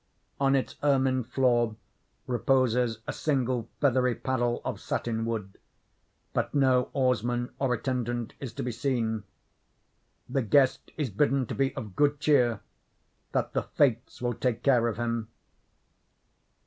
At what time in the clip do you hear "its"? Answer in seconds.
0.55-0.77